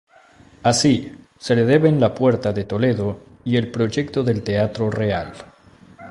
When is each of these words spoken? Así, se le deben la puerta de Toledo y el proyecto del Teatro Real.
Así, 0.63 1.15
se 1.37 1.55
le 1.55 1.63
deben 1.63 1.99
la 2.01 2.15
puerta 2.15 2.51
de 2.51 2.63
Toledo 2.63 3.19
y 3.43 3.57
el 3.57 3.69
proyecto 3.69 4.23
del 4.23 4.41
Teatro 4.41 4.89
Real. 4.89 5.31